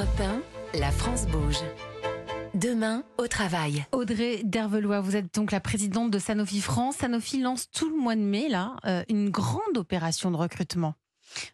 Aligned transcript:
Europe 0.00 0.20
1, 0.74 0.78
la 0.78 0.90
France 0.90 1.26
bouge. 1.26 1.60
Demain, 2.54 3.04
au 3.18 3.26
travail. 3.26 3.84
Audrey 3.92 4.40
Dervelois, 4.44 5.00
vous 5.00 5.14
êtes 5.14 5.34
donc 5.34 5.52
la 5.52 5.60
présidente 5.60 6.10
de 6.10 6.18
Sanofi 6.18 6.62
France. 6.62 6.96
Sanofi 6.96 7.38
lance 7.38 7.70
tout 7.70 7.90
le 7.90 7.96
mois 7.96 8.16
de 8.16 8.22
mai 8.22 8.48
là 8.48 8.76
euh, 8.86 9.02
une 9.10 9.28
grande 9.28 9.76
opération 9.76 10.30
de 10.30 10.38
recrutement. 10.38 10.94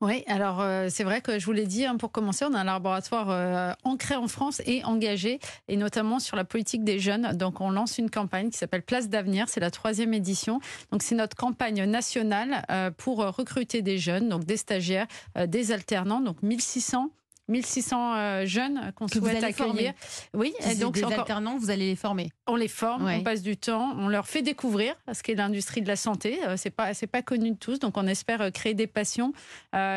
Oui, 0.00 0.24
alors 0.26 0.62
euh, 0.62 0.88
c'est 0.88 1.04
vrai 1.04 1.20
que 1.20 1.38
je 1.38 1.44
vous 1.44 1.52
l'ai 1.52 1.66
dit, 1.66 1.84
hein, 1.84 1.98
pour 1.98 2.12
commencer, 2.12 2.46
on 2.48 2.54
a 2.54 2.60
un 2.60 2.64
laboratoire 2.64 3.28
euh, 3.28 3.74
ancré 3.84 4.16
en 4.16 4.26
France 4.26 4.62
et 4.64 4.82
engagé, 4.84 5.38
et 5.68 5.76
notamment 5.76 6.18
sur 6.18 6.34
la 6.34 6.44
politique 6.44 6.82
des 6.82 6.98
jeunes. 6.98 7.32
Donc 7.34 7.60
on 7.60 7.70
lance 7.70 7.98
une 7.98 8.08
campagne 8.08 8.48
qui 8.48 8.56
s'appelle 8.56 8.82
Place 8.82 9.10
d'avenir, 9.10 9.50
c'est 9.50 9.60
la 9.60 9.70
troisième 9.70 10.14
édition. 10.14 10.60
Donc 10.92 11.02
c'est 11.02 11.14
notre 11.14 11.36
campagne 11.36 11.84
nationale 11.84 12.64
euh, 12.70 12.90
pour 12.90 13.18
recruter 13.18 13.82
des 13.82 13.98
jeunes, 13.98 14.30
donc 14.30 14.44
des 14.44 14.56
stagiaires, 14.56 15.06
euh, 15.36 15.46
des 15.46 15.72
alternants, 15.72 16.20
donc 16.20 16.42
1600 16.42 17.10
1600 17.50 18.14
euh, 18.14 18.46
jeunes 18.46 18.92
qu'on 18.96 19.06
souhaite 19.08 19.54
former. 19.54 19.88
accueillir. 19.88 19.92
Oui, 20.34 20.54
et 20.70 20.74
donc 20.76 20.94
des 20.94 21.04
encore- 21.04 21.20
alternants, 21.20 21.58
vous 21.58 21.70
allez 21.70 21.86
les 21.88 21.96
former. 21.96 22.30
on 22.46 22.56
les 22.56 22.68
forme, 22.68 23.04
Ouais. 23.04 23.16
on 23.18 23.22
passe 23.22 23.42
du 23.42 23.56
temps, 23.56 23.94
on 23.98 24.08
leur 24.08 24.26
fait 24.26 24.42
découvrir 24.42 24.94
ce 25.12 25.22
qu'est 25.22 25.34
l'industrie 25.34 25.82
de 25.82 25.88
la 25.88 25.96
santé. 25.96 26.38
Euh, 26.46 26.54
C'est 26.56 26.70
pas 26.70 26.94
c'est 26.94 27.06
pas 27.06 27.22
connu 27.22 27.50
de 27.50 27.56
tous, 27.56 27.78
donc 27.78 27.96
on 27.96 28.06
espère 28.06 28.40
euh, 28.40 28.50
créer 28.50 28.74
des 28.74 28.86
passions 28.86 29.32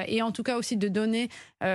et 0.07 0.21
en 0.21 0.31
tout 0.31 0.43
cas 0.43 0.57
aussi 0.57 0.75
de 0.77 0.87
donner 0.87 1.29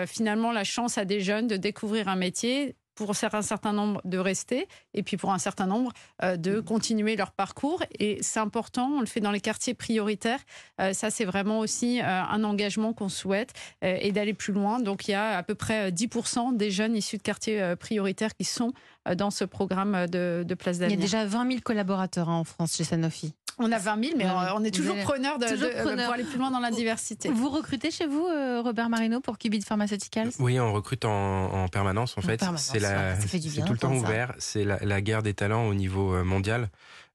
finalement 0.07 0.53
la 0.53 0.65
chance 0.65 0.99
à 0.99 1.05
des 1.05 1.21
jeunes 1.21 1.47
de 1.47 1.57
découvrir 1.57 2.09
un 2.09 2.17
métier 2.17 2.75
pour 2.99 3.11
un 3.35 3.43
certain 3.43 3.73
nombre 3.73 4.01
de 4.05 4.19
rester 4.19 4.67
et 4.95 5.03
puis 5.03 5.17
pour 5.17 5.33
un 5.33 5.39
certain 5.39 5.67
nombre 5.67 5.93
euh, 6.23 6.37
de 6.37 6.61
continuer 6.61 7.15
leur 7.17 7.31
parcours 7.31 7.83
et 7.99 8.19
c'est 8.23 8.41
important 8.41 8.89
on 8.97 9.01
le 9.01 9.07
fait 9.07 9.21
dans 9.21 9.31
les 9.33 9.41
quartiers 9.41 9.75
prioritaires 9.75 10.41
Euh, 10.81 10.93
ça 10.93 11.11
c'est 11.11 11.25
vraiment 11.25 11.59
aussi 11.61 12.01
euh, 12.01 12.05
un 12.07 12.43
engagement 12.45 12.93
qu'on 12.93 13.09
souhaite 13.09 13.53
et 13.83 14.13
d'aller 14.13 14.35
plus 14.35 14.53
loin 14.53 14.81
donc 14.81 15.09
il 15.09 15.13
y 15.13 15.15
a 15.15 15.37
à 15.39 15.43
peu 15.43 15.55
près 15.55 15.89
euh, 15.89 15.91
10% 15.91 16.57
des 16.57 16.71
jeunes 16.71 16.97
issus 16.97 17.19
de 17.19 17.23
quartiers 17.23 17.75
prioritaires 17.77 18.35
qui 18.39 18.45
sont 18.45 18.73
dans 19.17 19.31
ce 19.31 19.45
programme 19.45 20.07
de, 20.07 20.45
de 20.47 20.55
place 20.55 20.77
Il 20.77 20.81
y 20.81 20.85
a 20.85 20.89
d'avenir. 20.89 21.05
déjà 21.05 21.25
20 21.25 21.49
000 21.49 21.61
collaborateurs 21.65 22.29
hein, 22.29 22.37
en 22.41 22.45
France 22.45 22.77
chez 22.77 22.85
Sanofi. 22.85 23.33
On 23.59 23.73
a 23.73 23.79
20 23.79 24.03
000, 24.05 24.17
mais 24.17 24.25
Ouais, 24.25 24.31
euh, 24.31 24.53
on 24.55 24.65
est 24.65 24.71
toujours 24.71 24.97
preneur 25.03 25.39
de, 25.39 25.47
toujours 25.49 25.69
de- 25.69 25.75
euh, 25.75 25.83
preneur. 25.83 26.05
pour 26.07 26.15
aller 26.15 26.25
plus 26.25 26.39
loin 26.39 26.51
dans 26.51 26.61
la 26.61 26.71
diversité. 26.71 27.29
Vous 27.31 27.49
recrutez 27.51 27.91
chez 27.91 28.07
vous, 28.07 28.27
euh, 28.27 28.61
Robert 28.63 28.89
Marino, 28.89 29.21
pour 29.21 29.37
Qubit 29.39 29.63
Pharmaceuticals? 29.63 30.31
Oui, 30.39 30.61
on 30.61 30.73
recrute 30.73 31.05
en, 31.05 31.65
en 31.65 31.69
permanence 31.69 32.17
en 32.17 32.21
En 32.21 32.23
fait. 32.23 32.41
C'est 32.57 32.79
la, 32.79 33.15
ouais, 33.15 33.21
ça 33.21 33.27
fait 33.27 33.39
du 33.39 33.49
c'est 33.51 33.57
bien 33.57 33.67
tout 33.67 33.73
le 33.73 33.79
temps 33.79 33.93
ouvert. 33.95 34.35
C'est 34.39 34.65
la, 34.65 34.79
la 34.81 35.01
guerre 35.01 35.23
des 35.23 35.35
talents 35.35 35.67
au 35.67 35.75
niveau 35.75 36.15
euh, 36.15 36.23
mondial. 36.25 36.69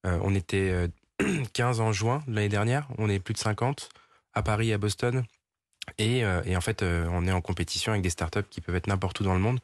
Euh, 0.06 0.18
on 0.24 0.36
était 0.36 0.70
euh, 0.72 0.88
15 1.54 1.80
en 1.80 1.92
juin 1.94 2.24
de 2.28 2.36
l'année 2.36 2.50
dernière. 2.50 2.88
On 2.98 3.10
est 3.10 3.20
plus 3.20 3.34
de 3.34 3.40
50 3.40 3.90
à 4.34 4.42
Paris, 4.44 4.70
et 4.70 4.74
à 4.74 4.78
Boston. 4.78 5.24
Et, 5.98 6.24
euh, 6.26 6.42
et 6.46 6.56
en 6.58 6.62
fait, 6.62 6.82
euh, 6.82 7.08
on 7.12 7.28
est 7.28 7.32
en 7.32 7.42
compétition 7.42 7.92
avec 7.92 8.02
des 8.04 8.10
startups 8.10 8.44
qui 8.50 8.62
peuvent 8.62 8.76
être 8.76 8.88
n'importe 8.88 9.20
où 9.20 9.24
dans 9.24 9.34
le 9.34 9.40
monde, 9.40 9.60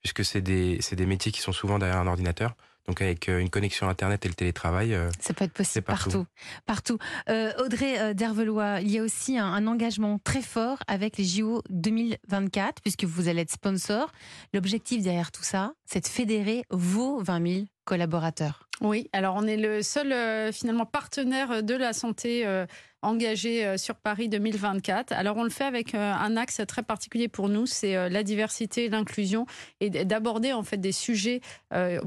puisque 0.00 0.24
c'est 0.24 0.40
des, 0.40 0.78
c'est 0.80 0.96
des 0.96 1.06
métiers 1.06 1.30
qui 1.32 1.40
sont 1.40 1.52
souvent 1.52 1.78
derrière 1.78 1.98
un 1.98 2.06
ordinateur. 2.06 2.54
Donc 2.86 3.00
avec 3.00 3.28
euh, 3.28 3.38
une 3.38 3.48
connexion 3.50 3.88
Internet 3.88 4.24
et 4.26 4.28
le 4.28 4.34
télétravail, 4.34 4.94
euh, 4.94 5.08
Ça 5.18 5.32
peut 5.32 5.44
être 5.44 5.52
possible 5.52 5.84
partout. 5.84 6.26
partout. 6.66 6.96
Partout. 6.96 6.98
Euh, 7.30 7.52
Audrey 7.64 8.14
Dervelois, 8.14 8.80
il 8.80 8.90
y 8.90 8.98
a 8.98 9.02
aussi 9.02 9.38
un, 9.38 9.46
un 9.46 9.66
engagement 9.66 10.18
très 10.22 10.42
fort 10.42 10.78
avec 10.86 11.16
les 11.16 11.24
JO 11.24 11.62
2024, 11.70 12.82
puisque 12.82 13.04
vous 13.04 13.28
allez 13.28 13.42
être 13.42 13.50
sponsor. 13.52 14.10
L'objectif 14.52 15.02
derrière 15.02 15.32
tout 15.32 15.42
ça, 15.42 15.72
c'est 15.86 16.00
de 16.02 16.08
fédérer 16.08 16.64
vos 16.70 17.22
20 17.22 17.46
000 17.54 17.64
collaborateurs. 17.84 18.68
Oui, 18.80 19.08
alors 19.12 19.36
on 19.36 19.46
est 19.46 19.56
le 19.56 19.82
seul 19.82 20.12
euh, 20.12 20.50
finalement 20.52 20.86
partenaire 20.86 21.62
de 21.62 21.74
la 21.74 21.92
santé 21.92 22.44
euh, 22.46 22.66
engagé 23.04 23.64
euh, 23.64 23.76
sur 23.76 23.94
Paris 23.96 24.28
2024. 24.28 25.12
Alors 25.12 25.36
on 25.36 25.44
le 25.44 25.50
fait 25.50 25.64
avec 25.64 25.94
euh, 25.94 26.12
un 26.12 26.36
axe 26.36 26.60
très 26.66 26.82
particulier 26.82 27.28
pour 27.28 27.48
nous, 27.48 27.66
c'est 27.66 27.96
euh, 27.96 28.08
la 28.08 28.22
diversité, 28.22 28.88
l'inclusion 28.88 29.46
et 29.80 29.90
d'aborder 29.90 30.52
en 30.52 30.62
fait 30.62 30.76
des 30.78 30.92
sujets 30.92 31.40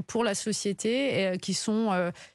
pour 0.06 0.24
la 0.24 0.34
société 0.34 1.36
qui 1.40 1.54
sont 1.54 1.90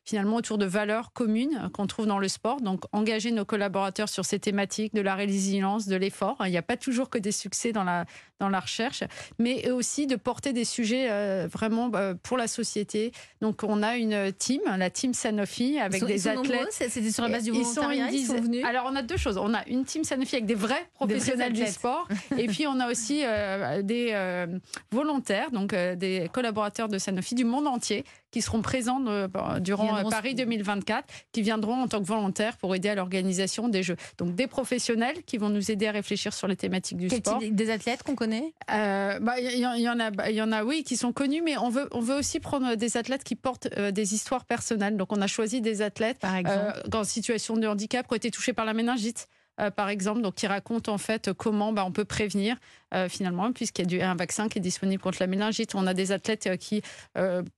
finalement 0.06 0.38
autour 0.38 0.58
de 0.58 0.66
valeurs 0.66 1.12
communes 1.14 1.70
qu'on 1.74 1.88
trouve 1.88 2.06
dans 2.06 2.20
le 2.20 2.28
sport. 2.28 2.62
Donc 2.62 2.84
engager 2.92 3.32
nos 3.32 3.46
collaborateurs 3.46 4.10
sur 4.10 4.26
ces 4.26 4.40
thématiques 4.40 4.94
de 4.94 5.02
la 5.02 5.16
résilience, 5.16 5.88
de 5.88 5.96
l'effort. 5.96 6.38
Il 6.46 6.52
n'y 6.52 6.58
a 6.58 6.62
pas 6.62 6.78
toujours 6.78 7.10
que 7.10 7.18
des 7.18 7.32
succès 7.32 7.72
dans 7.72 7.84
la 7.84 8.06
dans 8.40 8.50
la 8.50 8.60
recherche, 8.60 9.04
mais 9.40 9.72
aussi 9.72 10.06
de 10.06 10.16
porter 10.16 10.54
des 10.54 10.66
sujets 10.66 11.08
vraiment 11.48 11.92
pour 12.24 12.38
la 12.38 12.48
société. 12.48 13.12
Donc 13.42 13.64
on 13.64 13.82
a 13.84 13.98
une 13.98 14.32
team, 14.34 14.62
la 14.78 14.90
team 14.90 15.14
Sanofi, 15.14 15.80
avec 15.80 15.98
Ils 15.98 16.00
sont- 16.02 16.06
des 16.08 16.14
ils 16.14 16.22
sont 16.22 16.30
athlètes. 16.30 16.68
C'était 16.72 17.12
sur 17.12 17.24
la 17.24 17.30
base 17.30 17.44
du 17.44 17.52
Ils 17.52 17.66
sont 17.66 17.82
volontariat, 17.82 18.10
ils 18.12 18.26
sont. 18.26 18.36
Alors 18.62 18.86
on 18.92 18.96
a 18.96 19.02
deux 19.02 19.18
choses. 19.18 19.38
On 19.38 19.54
a 19.54 19.66
une 19.68 19.86
team 19.86 20.04
Sanofi 20.04 20.36
avec 20.36 20.46
des 20.46 20.56
vrais 20.56 20.88
professionnels 20.94 21.54
du 21.54 21.66
sport, 21.66 22.08
et 22.38 22.48
puis 22.48 22.68
on 22.68 22.80
a 22.80 22.90
aussi 22.90 23.22
euh, 23.24 23.82
des 23.82 24.10
euh, 24.12 24.48
volontaires, 24.92 25.52
donc 25.52 25.74
euh, 25.74 25.96
des 25.96 26.30
collaborateurs 26.32 26.90
de 26.90 26.98
Sanofi 26.98 27.36
du 27.36 27.46
monde 27.46 27.68
entier 27.68 28.06
qui 28.34 28.42
seront 28.42 28.62
présents 28.62 29.02
euh, 29.08 29.28
durant 29.62 29.84
viendront 29.86 30.08
euh, 30.08 30.10
Paris 30.10 30.32
se- 30.32 30.38
2024, 30.38 31.06
qui 31.32 31.42
viendront 31.44 31.76
en 31.84 31.88
tant 31.88 32.00
que 32.02 32.06
volontaires 32.08 32.58
pour 32.58 32.74
aider 32.76 32.90
à 32.90 32.96
l'organisation 32.96 33.70
des 33.70 33.84
Jeux. 33.84 33.96
Donc 34.18 34.34
des 34.36 34.48
professionnels 34.48 35.24
qui 35.26 35.38
vont 35.38 35.50
nous 35.50 35.70
aider 35.72 35.88
à 35.88 35.92
réfléchir 35.92 36.34
sur 36.34 36.48
les 36.48 36.56
thématiques 36.56 36.98
du 36.98 37.08
Quel 37.10 37.20
sport. 37.20 37.38
type 37.40 37.56
des 37.56 37.70
athlètes 37.70 38.02
qu'on 38.04 38.16
connaît? 38.16 38.54
Euh, 38.72 39.20
bah, 39.20 39.40
Il 39.40 39.58
y, 39.60 39.66
en- 39.68 39.74
il 39.74 39.82
y 39.84 39.90
en 39.90 40.00
a, 40.00 40.10
bah, 40.10 40.30
il 40.32 40.36
y 40.36 40.42
en 40.42 40.52
a, 40.52 40.64
oui, 40.66 40.84
qui 40.84 40.98
sont 40.98 41.14
connus, 41.14 41.42
mais 41.44 41.58
on 41.58 41.70
veut, 41.70 41.88
on 41.92 42.00
veut 42.02 42.16
aussi 42.16 42.40
prendre 42.40 42.74
des 42.76 42.98
athlètes 42.98 43.24
qui 43.24 43.36
portent 43.36 43.68
euh, 43.78 43.92
des 43.92 44.16
histoires 44.16 44.46
personnelles. 44.46 44.98
Donc, 44.98 45.14
on 45.14 45.22
a 45.22 45.28
choisi 45.28 45.62
des 45.62 45.82
athlètes 45.84 46.18
par 46.20 46.36
exemple 46.36 46.74
euh, 46.94 46.98
en 46.98 47.04
situation 47.04 47.56
de 47.56 47.68
handicap 47.68 48.08
qui 48.08 48.14
ont 48.14 48.18
été 48.18 48.32
touchés 48.32 48.54
par 48.54 48.66
la 48.66 48.74
méningite. 48.74 49.28
Euh, 49.60 49.70
par 49.70 49.90
exemple, 49.90 50.22
donc 50.22 50.36
qui 50.36 50.48
racontent 50.48 50.92
en 50.92 50.98
fait 50.98 51.32
comment 51.34 51.74
bah, 51.74 51.84
on 51.86 51.92
peut 51.92 52.06
prévenir 52.06 52.58
euh, 52.94 53.08
finalement, 53.08 53.52
puisqu'il 53.52 53.92
y 53.94 54.02
a 54.02 54.10
un 54.10 54.16
vaccin 54.16 54.50
qui 54.50 54.60
est 54.60 54.62
disponible 54.62 55.02
contre 55.02 55.18
la 55.20 55.28
méningite. 55.28 55.76
On 55.76 55.86
a 55.86 55.94
des 55.94 56.12
athlètes 56.12 56.48
euh, 56.48 56.56
qui 56.56 56.82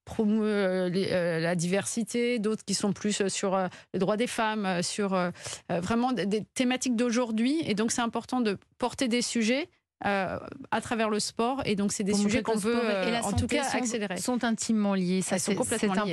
promeuvent 0.06 0.90
la 0.90 1.56
diversité, 1.56 2.40
d'autres 2.40 2.64
qui 2.66 2.74
sont 2.74 2.94
plus 2.94 3.28
sur 3.28 3.58
les 3.94 4.00
droits 4.00 4.18
des 4.18 4.28
femmes, 4.28 4.82
sur 4.82 5.32
vraiment 5.70 6.12
des 6.12 6.44
thématiques 6.54 6.96
d'aujourd'hui. 6.96 7.62
Et 7.66 7.74
donc, 7.74 7.92
c'est 7.92 8.02
important 8.02 8.42
de 8.42 8.58
porter 8.78 9.08
des 9.08 9.22
sujets 9.22 9.70
euh, 10.06 10.40
à 10.72 10.82
travers 10.82 11.10
le 11.10 11.20
sport. 11.20 11.62
Et 11.66 11.76
donc, 11.76 11.92
c'est 11.94 12.04
des 12.04 12.14
sujets 12.14 12.44
qu'on 12.44 12.56
veut, 12.58 12.76
et 12.76 12.80
euh, 12.86 13.12
la 13.12 13.26
en 13.26 13.32
tout 13.32 13.48
cas, 13.48 13.64
sont- 13.64 13.78
accélérer. 13.78 14.18
sont 14.18 14.44
intimement 14.44 14.94
liés. 14.94 15.22
Ça, 15.22 15.38
c'est 15.40 15.56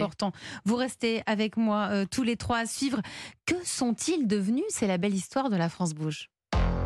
important. 0.00 0.32
Vous 0.64 0.76
restez 0.76 1.22
avec 1.26 1.56
moi 1.56 1.88
euh, 1.90 2.04
tous 2.10 2.22
les 2.22 2.36
trois 2.36 2.58
à 2.58 2.66
suivre. 2.66 3.00
Que 3.46 3.54
sont-ils 3.64 4.26
devenus? 4.26 4.64
C'est 4.68 4.86
la 4.86 4.98
belle 4.98 5.14
histoire 5.14 5.50
de 5.50 5.56
la 5.56 5.68
France 5.68 5.94
Bouge. 5.94 6.30